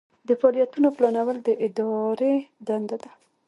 [0.27, 2.33] د فعالیتونو پلانول هم د ادارې
[2.67, 3.11] دنده ده.